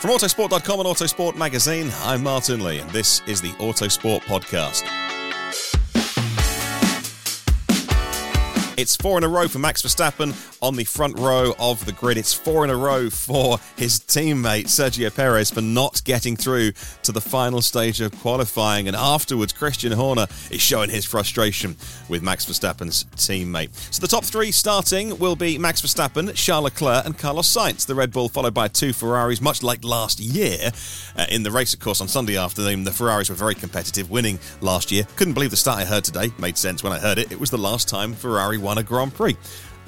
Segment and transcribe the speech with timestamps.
[0.00, 4.84] From Autosport.com and Autosport Magazine, I'm Martyn Lee, and this is the Autosport Podcast.
[8.78, 12.18] It's four in a row for Max Verstappen on the front row of the grid.
[12.18, 16.72] It's four in a row for his teammate Sergio Perez for not getting through
[17.02, 18.88] to the final stage of qualifying.
[18.88, 21.76] And afterwards, Christian Horner is showing his frustration
[22.08, 23.74] with Max Verstappen's teammate.
[23.92, 27.86] So the top three starting will be Max Verstappen, Charles Leclerc, and Carlos Sainz.
[27.86, 30.70] The Red Bull followed by two Ferraris, much like last year
[31.16, 32.84] uh, in the race, of course, on Sunday afternoon.
[32.84, 35.04] The Ferraris were very competitive, winning last year.
[35.16, 36.32] Couldn't believe the start I heard today.
[36.38, 37.32] Made sense when I heard it.
[37.32, 39.36] It was the last time Ferrari won a Grand Prix.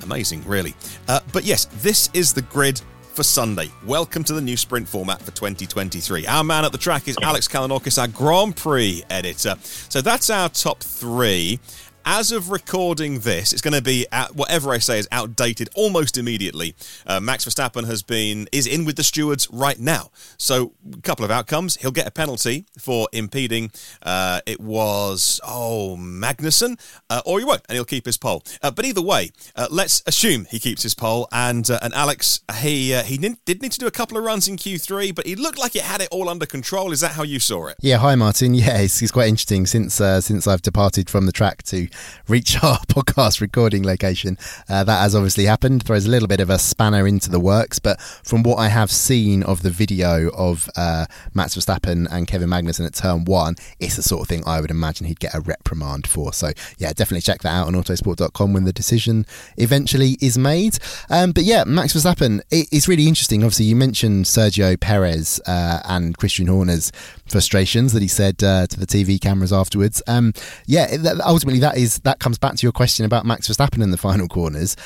[0.02, 0.74] Amazing, really.
[1.08, 2.80] Uh, but yes, this is the grid
[3.12, 3.70] for Sunday.
[3.84, 6.26] Welcome to the new sprint format for 2023.
[6.26, 9.56] Our man at the track is Alex Kalinauckas, our Grand Prix editor.
[9.62, 11.58] So that's our top three
[12.04, 16.18] as of recording this, it's going to be at, whatever I say is outdated almost
[16.18, 16.74] immediately.
[17.06, 20.10] Uh, Max Verstappen has been is in with the stewards right now.
[20.36, 23.70] So, a couple of outcomes: he'll get a penalty for impeding.
[24.02, 28.42] Uh, it was oh Magnussen, uh, or he won't, and he'll keep his pole.
[28.62, 31.28] Uh, but either way, uh, let's assume he keeps his pole.
[31.32, 34.56] And uh, and Alex, he he did need to do a couple of runs in
[34.56, 36.92] Q3, but he looked like he had it all under control.
[36.92, 37.76] Is that how you saw it?
[37.80, 37.98] Yeah.
[37.98, 38.54] Hi, Martyn.
[38.60, 41.88] Yeah, it's, it's quite interesting since since I've departed from the track to
[42.28, 44.38] reach our podcast recording location.
[44.68, 47.78] Uh, that has obviously happened, throws a little bit of a spanner into the works.
[47.78, 52.48] But from what I have seen of the video of uh, Max Verstappen and Kevin
[52.48, 55.40] Magnussen at turn one, it's the sort of thing I would imagine he'd get a
[55.40, 56.32] reprimand for.
[56.32, 59.26] So, yeah, definitely check that out on autosport.com when the decision
[59.56, 60.78] eventually is made.
[61.08, 63.42] Um, but yeah, Max Verstappen, it, it's really interesting.
[63.42, 66.92] Obviously, you mentioned Sergio Perez uh, and Christian Horner's
[67.30, 70.02] frustrations that he said uh, to the TV cameras afterwards.
[70.06, 70.32] Um,
[70.66, 73.96] yeah, ultimately, that is that comes back to your question about Max Verstappen in the
[74.08, 74.76] final corners.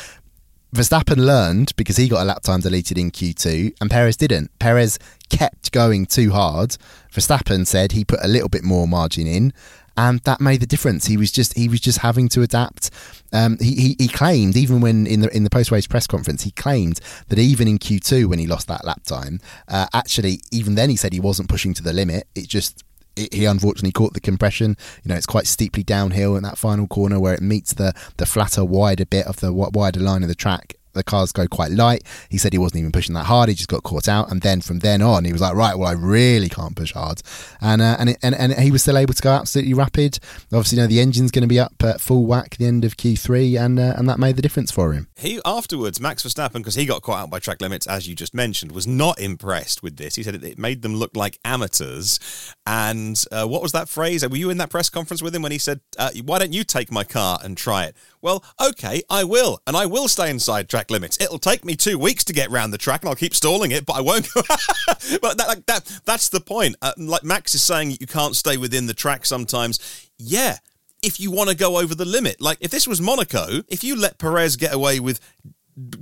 [0.75, 4.51] Verstappen learned because he got a lap time deleted in Q2 and Perez didn't.
[4.59, 6.77] Perez kept going too hard.
[7.13, 9.53] Verstappen said he put a little bit more margin in
[9.97, 11.07] and that made the difference.
[11.07, 12.91] He was just he was just having to adapt.
[13.33, 16.43] Um, he, he, he claimed even when in the in the post race press conference
[16.43, 20.75] he claimed that even in Q2 when he lost that lap time, uh, actually even
[20.75, 22.27] then he said he wasn't pushing to the limit.
[22.35, 22.85] It just
[23.17, 24.77] he unfortunately caught the compression.
[25.05, 28.27] You know, it's quite steeply downhill in that final corner where it meets the the
[28.27, 32.05] flatter, wider bit of the wider line of the track the cars go quite light.
[32.31, 33.49] He said he wasn't even pushing that hard.
[33.49, 35.89] He just got caught out, and then from then on, he was like, right, well,
[35.89, 37.23] I really can't push hard,
[37.61, 40.19] and uh, and, it, and and he was still able to go absolutely rapid.
[40.53, 42.97] Obviously, you know the engine's going to be up at full whack the end of
[42.97, 45.09] Q3, and uh, and that made the difference for him.
[45.17, 48.35] He afterwards, Max Verstappen, because he got caught out by track limits, as you just
[48.35, 50.15] mentioned, was not impressed with this.
[50.15, 52.55] He said it, it made them look like amateurs.
[52.67, 54.27] And uh, what was that phrase?
[54.27, 56.65] Were you in that press conference with him when he said, uh, "Why don't you
[56.65, 60.67] take my car and try it?" Well, okay, I will, and I will stay inside
[60.67, 61.21] track limits.
[61.21, 63.85] It'll take me two weeks to get round the track, and I'll keep stalling it,
[63.85, 64.27] but I won't.
[64.33, 64.41] Go.
[65.21, 66.75] but that, like, that, that's the point.
[66.81, 70.09] Uh, like Max is saying, you can't stay within the track sometimes.
[70.17, 70.57] Yeah,
[71.03, 72.41] if you want to go over the limit.
[72.41, 75.21] Like if this was Monaco, if you let Perez get away with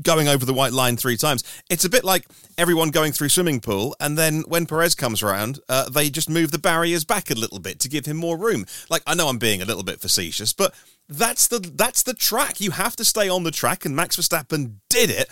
[0.03, 1.45] going over the white line three times.
[1.71, 2.27] It's a bit like
[2.59, 6.51] everyone going through swimming pool, and then when Perez comes around, uh, they just move
[6.51, 8.67] the barriers back a little bit to give him more room.
[8.91, 10.75] Like I know I'm being a little bit facetious, but
[11.09, 12.61] that's the that's the track.
[12.61, 15.29] You have to stay on the track, and Max Verstappen did it.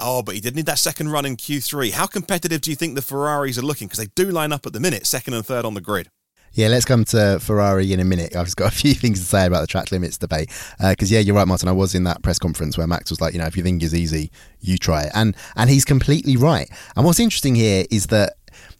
[0.00, 1.90] Oh, but he did need that second run in Q3.
[1.90, 3.88] How competitive do you think the Ferraris are looking?
[3.88, 6.08] Because they do line up at the minute, second and third on the grid.
[6.52, 8.34] Yeah, let's come to Ferrari in a minute.
[8.34, 10.50] I've just got a few things to say about the track limits debate.
[10.80, 11.68] Because uh, yeah, you're right, Martyn.
[11.68, 13.82] I was in that press conference where Max was like, you know, if you think
[13.82, 16.68] it's easy, you try it, and and he's completely right.
[16.96, 18.34] And what's interesting here is that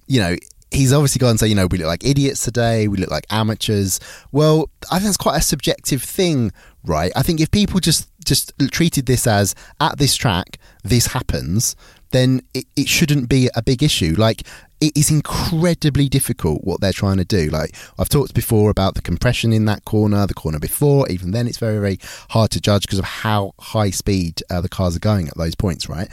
[0.06, 0.36] you know
[0.70, 3.26] he's obviously gone and say, you know, we look like idiots today, we look like
[3.30, 4.00] amateurs.
[4.32, 6.52] Well, I think that's quite a subjective thing,
[6.84, 7.12] right?
[7.16, 11.74] I think if people just just treated this as at this track, this happens,
[12.10, 14.14] then it, it shouldn't be a big issue.
[14.18, 14.42] Like
[14.80, 17.48] it is incredibly difficult what they're trying to do.
[17.48, 21.08] Like I've talked before about the compression in that corner, the corner before.
[21.08, 21.98] Even then, it's very, very
[22.30, 25.54] hard to judge because of how high speed uh, the cars are going at those
[25.54, 26.08] points, right?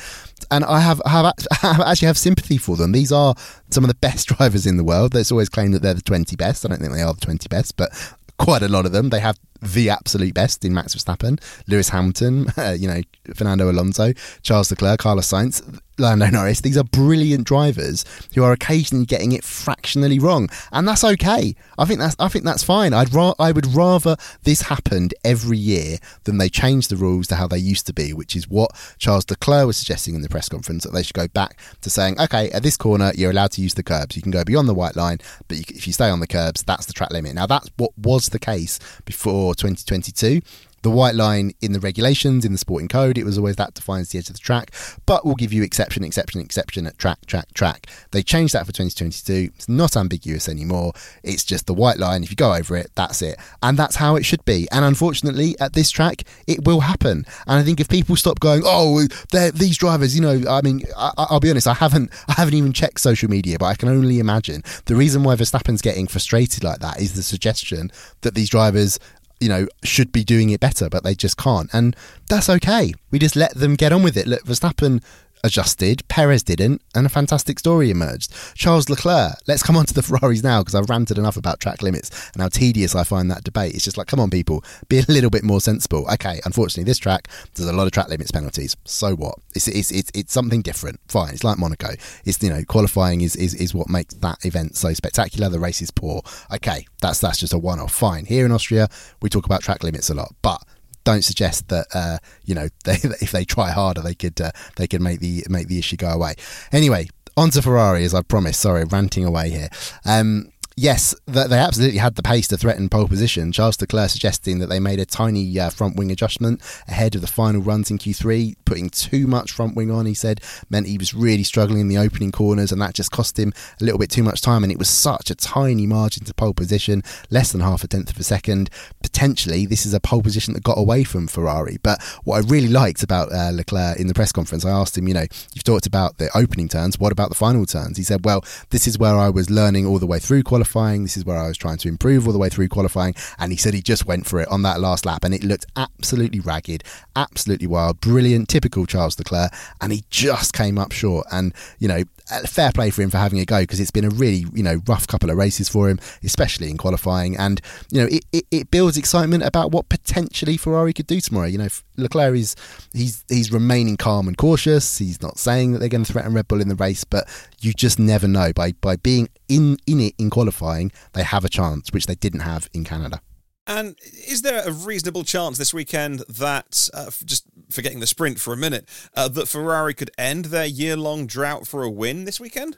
[0.50, 1.26] And I have, have
[1.64, 2.92] actually have sympathy for them.
[2.92, 3.36] These are
[3.70, 5.14] some of the best drivers in the world.
[5.14, 6.66] There's always claimed that they're the 20 best.
[6.66, 7.92] I don't think they are the 20 best, but
[8.38, 9.10] quite a lot of them.
[9.10, 13.02] They have the absolute best in Max Verstappen, Lewis Hamilton, uh, you know,
[13.34, 15.82] Fernando Alonso, Charles Leclerc, Carlos Sainz.
[15.98, 16.62] Lando Norris.
[16.62, 18.04] These are brilliant drivers
[18.34, 21.56] who are occasionally getting it fractionally wrong, and that's okay.
[21.78, 22.94] I think that's I think that's fine.
[22.94, 27.36] I'd ra- I would rather this happened every year than they change the rules to
[27.36, 30.50] how they used to be, which is what Charles Leclerc was suggesting in the press
[30.50, 33.62] conference that they should go back to saying, okay, at this corner you're allowed to
[33.62, 34.16] use the curbs.
[34.16, 36.64] You can go beyond the white line, but you, if you stay on the curbs,
[36.64, 37.36] that's the track limit.
[37.36, 40.42] Now that's what was the case before 2022
[40.86, 44.10] the white line in the regulations, in the sporting code, it was always that defines
[44.10, 44.70] the edge of the track,
[45.08, 47.88] but we'll give you exception, exception, exception at track, track, track.
[48.12, 49.52] They changed that for 2022.
[49.56, 50.94] It's not ambiguous anymore.
[51.24, 52.24] It's just the white line.
[52.24, 53.40] If you go over it, that's it.
[53.64, 54.68] And that's how it should be.
[54.72, 57.26] And unfortunately, at this track, it will happen.
[57.48, 61.26] And I think if people stop going, oh, these drivers, you know, I mean, I,
[61.32, 64.20] will be honest, I haven't, I haven't even checked social media, but I can only
[64.20, 67.92] imagine the reason why Verstappen's getting frustrated like that is the suggestion
[68.22, 69.00] that these drivers
[69.40, 71.70] you know, should be doing it better, but they just can't.
[71.74, 71.96] And
[72.30, 72.94] that's okay.
[73.12, 74.28] We just let them get on with it.
[74.28, 75.04] Look, Verstappen
[75.46, 78.34] adjusted, Perez didn't, and a fantastic story emerged.
[78.56, 81.84] Charles Leclerc, let's come on to the Ferraris now because I've ranted enough about track
[81.84, 83.76] limits and how tedious I find that debate.
[83.76, 86.10] It's just like, come on, people, be a little bit more sensible.
[86.12, 88.76] Okay, unfortunately, this track, there's a lot of track limits penalties.
[88.86, 89.36] So what?
[89.54, 91.00] It's, it's, it's, it's something different.
[91.08, 91.90] Fine, it's like Monaco.
[92.26, 95.50] It's, you know, qualifying is, is, is what makes that event so spectacular.
[95.50, 96.24] The race is poor.
[96.52, 97.94] Okay, that's, that's just a one off.
[97.94, 98.26] Fine.
[98.26, 98.90] Here in Austria,
[99.22, 100.62] we talk about track limits a lot, but
[101.06, 104.88] don't suggest that uh, you know they, if they try harder they could uh, they
[104.88, 106.36] could make the make the issue go away.
[106.74, 107.08] Anyway,
[107.38, 108.60] on to Ferrari as I promised.
[108.60, 109.70] Sorry, ranting away here.
[110.04, 113.52] Um, yes, they absolutely had the pace to threaten pole position.
[113.52, 117.28] Charles Leclerc suggesting that they made a tiny uh, front wing adjustment ahead of the
[117.28, 121.14] final runs in Q3, putting too much front wing on, he said, meant he was
[121.14, 124.24] really struggling in the opening corners, and that just cost him a little bit too
[124.24, 124.64] much time.
[124.64, 128.10] And it was such a tiny margin to pole position, less than half a tenth
[128.10, 128.70] of a second.
[129.02, 131.78] Potentially, this is a pole position that got away from Ferrari.
[131.84, 135.08] But what I really liked about uh, Leclerc in the press conference, I asked him,
[135.08, 137.98] you know, you've talked about the opening turns, what about the final turns?
[137.98, 141.04] He said, well, this is where I was learning all the way through qualifying qualifying.
[141.04, 143.16] This is where I was trying to improve all the way through qualifying.
[143.38, 145.66] And he said he just went for it on that last lap and it looked
[145.76, 146.84] absolutely ragged,
[147.16, 149.54] absolutely wild, brilliant, typical Charles Leclerc.
[149.82, 151.28] And he just came up short.
[151.32, 152.04] And, you know,
[152.46, 154.82] fair play for him for having a go because it's been a really, you know,
[154.88, 157.38] rough couple of races for him, especially in qualifying.
[157.38, 157.62] And,
[157.92, 161.48] you know, it, it, it builds excitement about what potentially Ferrari could do tomorrow.
[161.48, 161.68] You know,
[161.98, 162.56] Leclerc is,
[162.94, 164.98] he's, he's remaining calm and cautious.
[164.98, 167.28] He's not saying that they're going to threaten Red Bull in the race, but
[167.60, 168.54] you just never know.
[168.54, 172.42] By, by being in, in it in qualifying, they have a chance, which they didn't
[172.42, 173.22] have in Canada.
[173.68, 173.98] And
[174.28, 178.58] is there a reasonable chance this weekend that, uh, just forgetting the sprint for a
[178.58, 182.78] minute, uh, that Ferrari could end their year long drought for a win this weekend?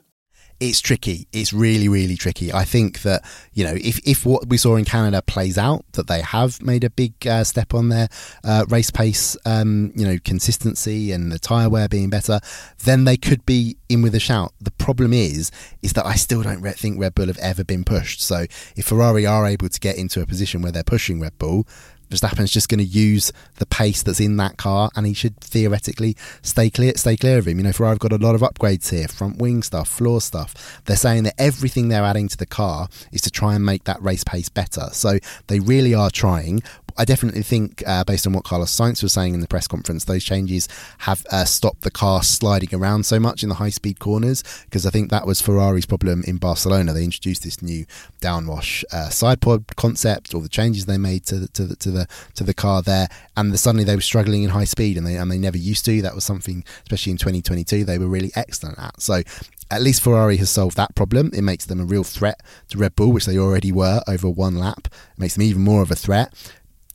[0.60, 1.28] it's tricky.
[1.31, 2.51] It's really, really tricky.
[2.51, 3.24] I think that
[3.54, 6.84] you know if if what we saw in Canada plays out, that they have made
[6.84, 8.07] a big uh, step on their
[8.44, 12.40] uh, race pace, um, you know, consistency and the tyre wear being better,
[12.83, 14.54] then they could be in with a shout.
[14.60, 15.51] The problem is,
[15.81, 18.22] is that I still don't think Red Bull have ever been pushed.
[18.22, 18.45] So
[18.75, 21.68] if Ferrari are able to get into a position where they're pushing Red Bull,
[22.09, 26.15] Verstappen's just going to use the pace that's in that car, and he should theoretically
[26.42, 27.57] stay clear, stay clear of him.
[27.57, 30.81] You know, Ferrari have got a lot of upgrades here, front wing stuff, floor stuff.
[30.86, 34.01] They're saying that everything they're adding to the car is to try and make that
[34.01, 34.89] race pace better.
[34.92, 36.62] So they really are trying.
[36.98, 40.06] I definitely think, uh, based on what Carlos Sainz was saying in the press conference,
[40.06, 40.68] those changes
[41.00, 44.86] have uh, stopped the car sliding around so much in the high speed corners because
[44.86, 46.94] I think that was Ferrari's problem in Barcelona.
[46.94, 47.86] They introduced this new
[48.21, 51.92] downwash uh, side pod concept, all the changes they made to the, to the to
[51.92, 55.06] the to the car there, and the, suddenly they were struggling in high speed, and
[55.06, 56.02] they and they never used to.
[56.02, 59.02] That was something, especially in 2022, they were really excellent at.
[59.02, 59.21] So
[59.69, 61.31] at least Ferrari has solved that problem.
[61.33, 64.56] It makes them a real threat to Red Bull, which they already were over one
[64.56, 64.88] lap.
[64.88, 66.33] It makes them even more of a threat.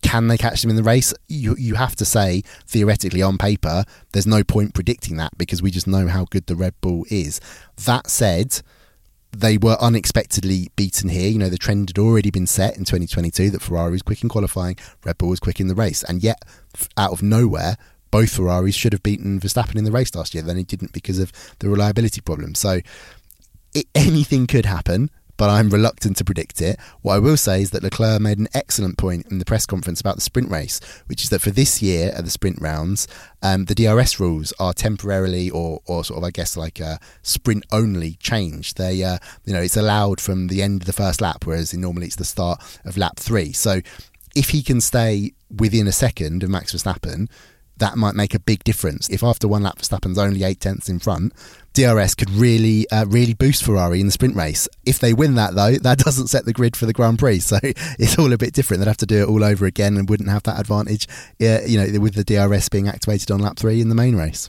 [0.02, 1.14] Can they catch them in the race?
[1.28, 5.70] You you have to say theoretically on paper, there's no point predicting that because we
[5.70, 7.40] just know how good the Red Bull is.
[7.84, 8.60] That said,
[9.30, 11.30] they were unexpectedly beaten here.
[11.30, 14.28] You know, the trend had already been set in 2022 that Ferrari was quick in
[14.28, 16.42] qualifying, Red Bull was quick in the race, and yet
[16.96, 17.76] out of nowhere,
[18.10, 20.42] both Ferraris should have beaten Verstappen in the race last year.
[20.42, 22.54] Then he didn't because of the reliability problem.
[22.54, 22.80] So
[23.74, 25.10] it, anything could happen
[25.42, 26.78] but I'm reluctant to predict it.
[27.00, 30.00] What I will say is that Leclerc made an excellent point in the press conference
[30.00, 33.08] about the sprint race, which is that for this year at the sprint rounds,
[33.42, 37.66] um, the DRS rules are temporarily or, or sort of, I guess, like a sprint
[37.72, 38.76] only changed.
[38.76, 42.06] They, uh, you know, it's allowed from the end of the first lap, whereas normally
[42.06, 43.52] it's the start of lap three.
[43.52, 43.80] So
[44.36, 47.28] if he can stay within a second of Max Verstappen,
[47.82, 49.08] that might make a big difference.
[49.10, 51.32] If after one lap Verstappen's only eight tenths in front,
[51.72, 54.68] DRS could really, uh, really boost Ferrari in the sprint race.
[54.86, 57.58] If they win that, though, that doesn't set the grid for the Grand Prix, so
[57.62, 58.80] it's all a bit different.
[58.80, 61.08] They'd have to do it all over again and wouldn't have that advantage,
[61.40, 64.48] uh, you know, with the DRS being activated on lap three in the main race.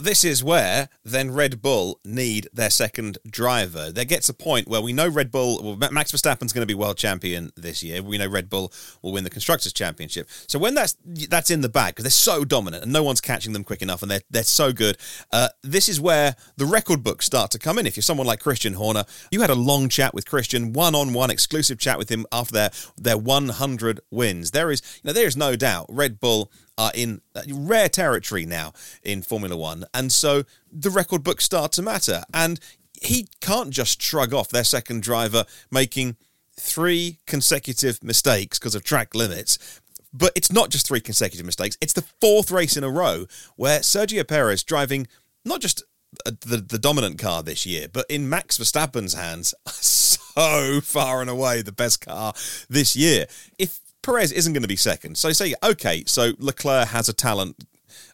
[0.00, 3.92] This is where then Red Bull need their second driver.
[3.92, 6.74] There gets a point where we know Red Bull, well, Max Verstappen's going to be
[6.74, 8.02] world champion this year.
[8.02, 8.72] We know Red Bull
[9.02, 10.28] will win the constructors championship.
[10.48, 10.96] So when that's
[11.28, 14.02] that's in the bag because they're so dominant and no one's catching them quick enough
[14.02, 14.96] and they're they're so good.
[15.30, 17.86] Uh, this is where the record books start to come in.
[17.86, 21.12] If you're someone like Christian Horner, you had a long chat with Christian, one on
[21.12, 24.50] one exclusive chat with him after their their 100 wins.
[24.50, 28.46] There is you know there is no doubt Red Bull are in uh, rare territory
[28.46, 29.84] now in Formula One.
[29.94, 32.22] And so the record books start to matter.
[32.32, 32.60] And
[33.00, 36.16] he can't just shrug off their second driver making
[36.58, 39.80] three consecutive mistakes because of track limits.
[40.12, 43.26] But it's not just three consecutive mistakes, it's the fourth race in a row
[43.56, 45.08] where Sergio Perez driving
[45.44, 45.82] not just
[46.24, 51.28] uh, the, the dominant car this year, but in Max Verstappen's hands, so far and
[51.28, 52.32] away the best car
[52.68, 53.26] this year.
[53.58, 55.16] If Perez isn't going to be second.
[55.16, 57.64] So say, okay, so Leclerc has a talent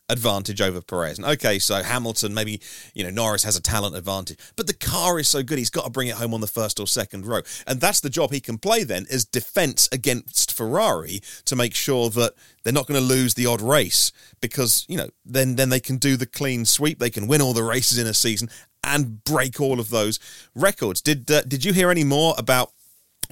[0.09, 1.19] advantage over Perez.
[1.19, 2.61] And okay, so Hamilton, maybe,
[2.95, 4.39] you know, Norris has a talent advantage.
[4.55, 6.79] But the car is so good, he's got to bring it home on the first
[6.79, 7.41] or second row.
[7.67, 12.09] And that's the job he can play then, is defense against Ferrari to make sure
[12.11, 15.81] that they're not going to lose the odd race because, you know, then, then they
[15.81, 17.01] can do the clean sweep.
[17.01, 18.49] They can win all the races in a season
[18.85, 20.21] and break all of those
[20.55, 21.01] records.
[21.01, 22.73] Did, uh, did you hear any more about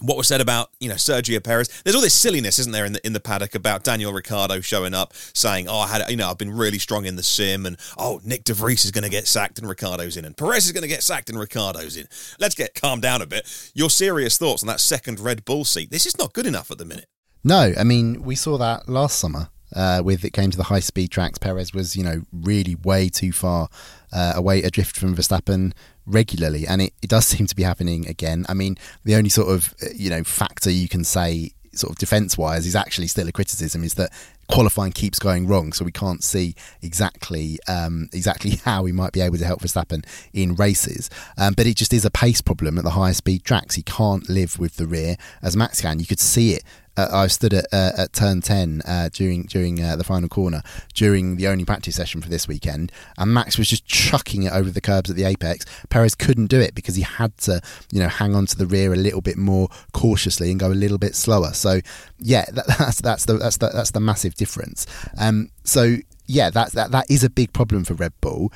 [0.00, 1.68] what was said about you know Sergio Perez.
[1.82, 4.94] There's all this silliness, isn't there, in the in the paddock about Daniel Ricciardo showing
[4.94, 7.76] up saying, "Oh, I had you know I've been really strong in the sim," and
[7.96, 10.72] "Oh, Nick de Vries is going to get sacked and Ricciardo's in, and Perez is
[10.72, 12.06] going to get sacked and Ricciardo's in."
[12.38, 13.70] Let's get calmed down a bit.
[13.74, 15.90] Your serious thoughts on that second Red Bull seat?
[15.90, 17.06] This is not good enough at the minute.
[17.44, 19.50] No, I mean we saw that last summer.
[19.76, 23.10] Uh, with it came to the high speed tracks, Perez was you know really way
[23.10, 23.68] too far
[24.12, 25.72] uh, away adrift from Verstappen
[26.08, 28.46] regularly, and it, it does seem to be happening again.
[28.48, 31.98] I mean, the only sort of uh, you know factor you can say sort of
[31.98, 34.10] defense wise is actually still a criticism is that
[34.48, 39.20] qualifying keeps going wrong, so we can't see exactly um, exactly how we might be
[39.20, 41.10] able to help Verstappen in races.
[41.36, 43.74] Um, but it just is a pace problem at the higher speed tracks.
[43.74, 46.00] He can't live with the rear as Max can.
[46.00, 46.64] You could see it
[46.98, 50.62] uh, I stood at, uh, at turn 10 uh, during during uh, the final corner
[50.94, 54.70] during the only practice session for this weekend, and Max was just chucking it over
[54.70, 55.64] the curbs at the apex.
[55.90, 57.60] Perez couldn't do it because he had to,
[57.92, 60.74] you know, hang on to the rear a little bit more cautiously and go a
[60.74, 61.52] little bit slower.
[61.52, 61.80] So,
[62.18, 64.86] yeah, that, that's that's the that's the that's the massive difference.
[65.18, 68.52] Um, so yeah, that that that is a big problem for Red Bull,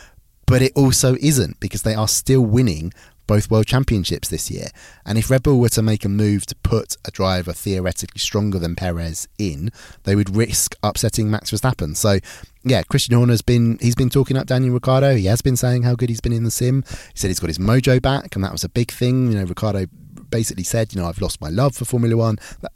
[0.47, 2.93] but it also isn't because they are still winning
[3.27, 4.69] both world championships this year.
[5.05, 8.59] And if Red Bull were to make a move to put a driver theoretically stronger
[8.59, 9.71] than Perez in,
[10.05, 11.97] they would risk upsetting Max Verstappen.
[11.97, 12.19] So,
[12.65, 15.17] yeah, Christian Horner's been he's been talking up Daniel Ricciardo.
[15.17, 16.85] He has been saying how good he's been in the sim.
[16.89, 19.33] He said he's got his mojo back, and that was a big thing.
[19.33, 19.87] You know, Ricciardo
[20.31, 22.39] basically said, you know, I've lost my love for Formula One.
[22.61, 22.73] That,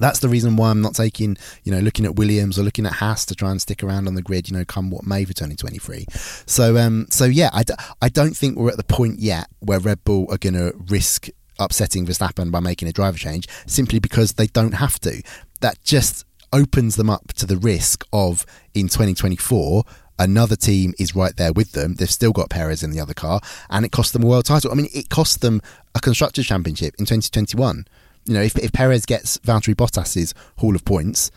[0.00, 2.92] that's the reason why I'm not taking, you know, looking at Williams or looking at
[2.92, 5.32] Haas to try and stick around on the grid, you know, come what may for
[5.32, 6.06] 2023.
[6.46, 9.78] So, um, so yeah, I d- I don't think we're at the point yet where
[9.78, 14.34] Red Bull are going to risk upsetting Verstappen by making a driver change simply because
[14.34, 15.22] they don't have to.
[15.60, 19.84] That just opens them up to the risk of in 2024
[20.18, 21.94] another team is right there with them.
[21.94, 24.70] They've still got Perez in the other car, and it cost them a world title.
[24.70, 25.60] I mean, it cost them
[25.94, 27.86] a constructors championship in 2021
[28.26, 31.30] you know, if, if Perez gets Valtteri Bottas's haul of points,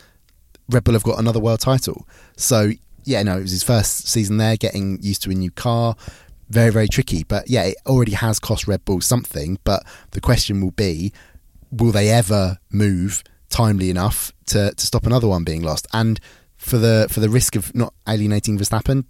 [0.69, 2.08] Red Bull have got another world title.
[2.36, 2.72] So
[3.03, 5.96] yeah, no, it was his first season there, getting used to a new car.
[6.50, 7.24] Very, very tricky.
[7.24, 9.60] But yeah, it already has cost Red Bull something.
[9.63, 11.13] But the question will be,
[11.72, 15.88] will they ever move timely enough to, to stop another one being lost?
[15.93, 16.19] And
[16.58, 19.05] for the for the risk of not alienating Verstappen,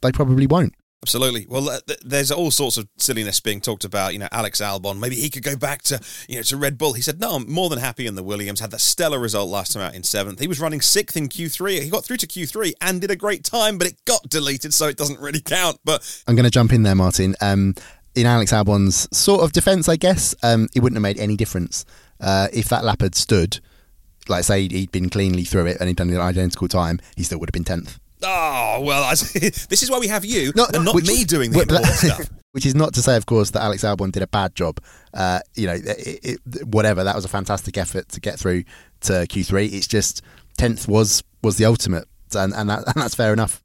[0.00, 0.74] they probably won't.
[1.04, 1.44] Absolutely.
[1.46, 4.14] Well, uh, there's all sorts of silliness being talked about.
[4.14, 6.94] You know, Alex Albon, maybe he could go back to you know to Red Bull.
[6.94, 9.74] He said, "No, I'm more than happy in the Williams." Had that stellar result last
[9.74, 10.40] time out in seventh.
[10.40, 11.82] He was running sixth in Q3.
[11.82, 14.88] He got through to Q3 and did a great time, but it got deleted, so
[14.88, 15.78] it doesn't really count.
[15.84, 17.34] But I'm going to jump in there, Martyn.
[17.42, 17.74] Um,
[18.14, 21.84] in Alex Albon's sort of defence, I guess, um, it wouldn't have made any difference
[22.18, 23.60] uh, if that lap had stood.
[24.26, 27.38] Like say he'd been cleanly through it and he'd done an identical time, he still
[27.40, 27.98] would have been tenth.
[28.24, 31.50] Oh well, I, this is why we have you no, and not which, me doing
[31.50, 32.30] the important stuff.
[32.52, 34.78] Which is not to say, of course, that Alex Albon did a bad job.
[35.12, 37.02] Uh, you know, it, it, whatever.
[37.02, 38.62] That was a fantastic effort to get through
[39.00, 39.72] to Q3.
[39.72, 40.22] It's just
[40.56, 43.60] tenth was was the ultimate, and and, that, and that's fair enough.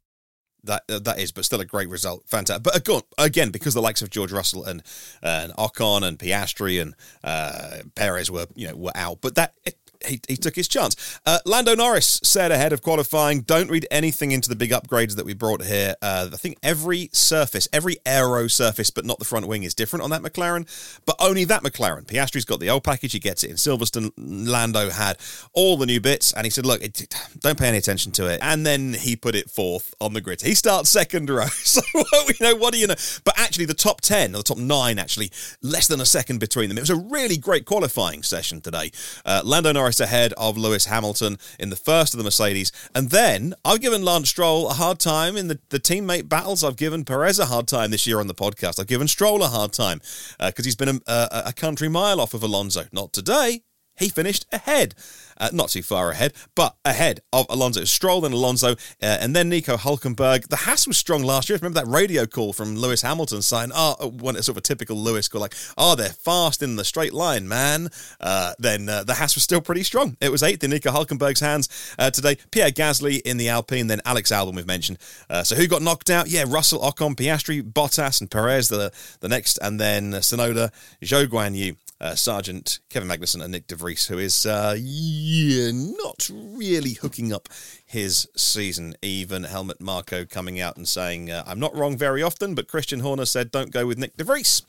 [0.64, 2.24] That uh, that is, but still a great result.
[2.28, 2.64] Fantastic.
[2.64, 4.84] But again, again, because the likes of George Russell and
[5.22, 9.76] and Ocon and Piastri and uh, Perez were you know were out, but that it,
[10.06, 11.20] he, he took his chance.
[11.26, 15.26] Uh, Lando Norris said ahead of qualifying, don't read anything into the big upgrades that
[15.26, 15.96] we brought here.
[16.02, 20.04] Uh, I think every surface, every aero surface, but not the front wing, is different
[20.04, 20.68] on that McLaren,
[21.06, 22.08] but only that McLaren.
[22.08, 24.12] Piastri's got the old package, he gets it in Silverstone.
[24.18, 25.18] Lando had
[25.54, 27.08] all the new bits, and he said, look, it,
[27.40, 28.40] don't pay any attention to it.
[28.42, 30.42] And then he put it fourth on the grid.
[30.42, 31.46] He starts second row.
[31.64, 32.96] so, you know, what do you know?
[33.24, 36.70] But actually, the top 10, or the top nine, actually, less than a second between
[36.70, 36.78] them.
[36.78, 38.92] It was a really great qualifying session today.
[39.26, 42.72] Uh, Lando Norris Ahead of Lewis Hamilton in the first of the Mercedes.
[42.94, 46.64] And then I've given Lance Stroll a hard time in the, the teammate battles.
[46.64, 48.80] I've given Perez a hard time this year on the podcast.
[48.80, 50.00] I've given Stroll a hard time
[50.38, 52.86] because uh, he's been a, a, a country mile off of Alonso.
[52.92, 53.62] Not today.
[54.00, 54.96] He finished ahead
[55.40, 57.84] uh, not too far ahead, but ahead of Alonso.
[57.86, 60.48] Stroll and Alonso, uh, and then Nico Hulkenberg.
[60.50, 61.58] The Haas was strong last year.
[61.58, 64.98] Remember that radio call from Lewis Hamilton saying, "Oh, when it's sort of a typical
[64.98, 67.90] Lewis call, like, oh, they're fast in the straight line, man."
[68.20, 70.18] Uh, then uh, the Haas was still pretty strong.
[70.20, 72.38] It was eighth in Nico Hulkenberg's hands uh, today.
[72.52, 74.98] Pierre Gasly in the Alpine, then Alex Albon we've mentioned.
[75.44, 76.28] so who got knocked out?
[76.28, 78.92] Yeah, Russell, Ocon, Piastri, Bottas, and Perez the
[79.22, 84.08] the next, and then Tsunoda, Zhou Guanyu uh, Sargeant, Kevin Magnussen, and Nick De Vries,
[84.08, 87.50] who is uh, yeah, not really hooking up
[87.86, 88.96] his season.
[89.02, 93.02] Even Helmut Marko coming out and saying, uh, I'm not wrong very often, but Christian
[93.02, 94.62] Horner said, don't go with Nick De Vries.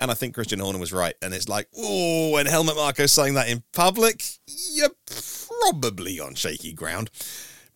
[0.00, 1.14] And I think Christian Horner was right.
[1.22, 6.72] And it's like, oh, and Helmut Marko saying that in public, you're probably on shaky
[6.72, 7.10] ground.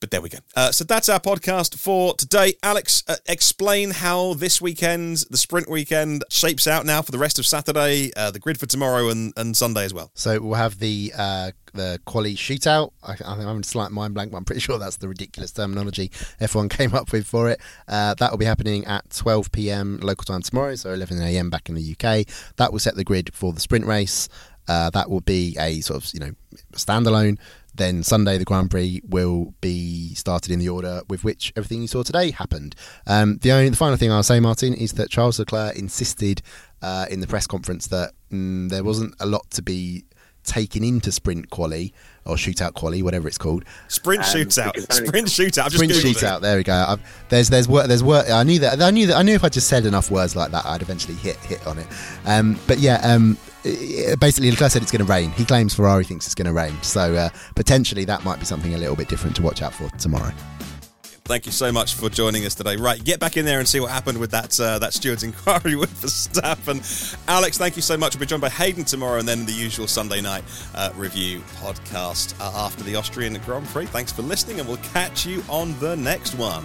[0.03, 0.39] But there we go.
[0.57, 2.55] Uh, so that's our podcast for today.
[2.61, 7.39] Alex, uh, explain how this weekend, the sprint weekend, shapes out now for the rest
[7.39, 10.11] of Saturday, uh, the grid for tomorrow and, and Sunday as well.
[10.15, 12.91] So we'll have the uh, the quali shootout.
[13.05, 16.09] I, I I'm a slight mind blank, but I'm pretty sure that's the ridiculous terminology
[16.41, 17.61] F1 came up with for it.
[17.87, 20.01] Uh, that will be happening at 12 p.m.
[20.03, 21.49] local time tomorrow, so 11 a.m.
[21.49, 22.27] back in the UK.
[22.57, 24.29] That will set the grid for the sprint race.
[24.67, 26.33] Uh, that will be a sort of you know
[26.73, 27.39] standalone
[27.75, 31.89] then Sunday, the Grand Prix will be started in the order with which everything you
[31.89, 32.75] saw today happened.
[33.07, 36.43] Um, the only, the final thing I'll say, Martyn, is that Charles Leclerc insisted
[36.83, 40.05] uh, in the press conference that mm, there wasn't a lot to be
[40.45, 43.65] taken into sprint quali or shootout quali, whatever it's called.
[43.89, 45.65] Sprint um, shootout, sprint shootout.
[45.67, 46.39] I've sprint shootout.
[46.39, 46.43] It.
[46.43, 46.85] There we go.
[46.89, 47.87] I've, there's there's work.
[47.87, 48.29] There's work.
[48.29, 48.81] I knew that.
[48.81, 49.17] I knew that.
[49.17, 51.79] I knew if I just said enough words like that, I'd eventually hit hit on
[51.79, 51.87] it.
[52.27, 55.31] Um, but yeah, um, basically Leclerc said it's going to rain.
[55.33, 56.81] He claims Ferrari thinks it's going to rain.
[56.83, 59.89] So uh, potentially that might be something a little bit different to watch out for
[59.99, 60.33] tomorrow.
[61.25, 62.77] Thank you so much for joining us today.
[62.77, 65.77] Right, get back in there and see what happened with that uh, that steward's inquiry
[65.83, 67.17] with Verstappen.
[67.29, 68.17] Alex, thank you so much.
[68.17, 70.43] We'll be joined by Haydn tomorrow and then the usual Sunday night
[70.75, 73.87] uh, review podcast uh, after the Austrian Grand Prix.
[73.87, 76.65] Thanks for listening, and we'll catch you on the next one.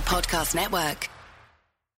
[0.00, 1.15] Podcast Network.